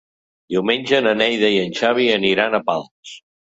[0.55, 3.17] Diumenge na Neida i en Xavi aniran a Pals.